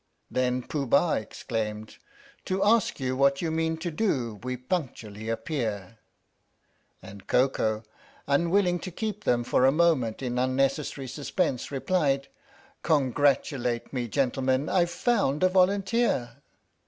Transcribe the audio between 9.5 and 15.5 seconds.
a moment in unnecessary suspense, replied: Congratulate me, gentlemen, I've found a